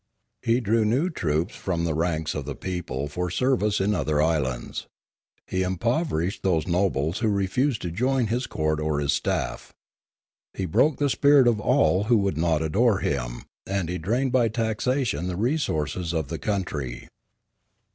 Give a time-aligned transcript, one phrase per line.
[0.41, 3.93] He drew new troops from the ranks of the people for 206 Limanora service in
[3.93, 4.87] other islands.
[5.45, 9.75] He impoverished those nobles who refused to join his court or his staff.
[10.55, 14.47] He broke the spirit of all who would not adore him, and he drained by
[14.47, 17.07] taxation the resources of the country.